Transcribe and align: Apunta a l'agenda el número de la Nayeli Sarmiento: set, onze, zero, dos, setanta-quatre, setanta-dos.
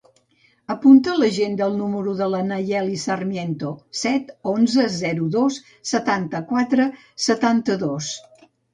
Apunta 0.75 1.11
a 1.11 1.17
l'agenda 1.23 1.67
el 1.71 1.75
número 1.81 2.15
de 2.21 2.29
la 2.31 2.39
Nayeli 2.47 2.97
Sarmiento: 3.03 3.75
set, 4.07 4.35
onze, 4.55 4.89
zero, 4.99 5.31
dos, 5.39 5.63
setanta-quatre, 5.95 6.93
setanta-dos. 7.31 8.15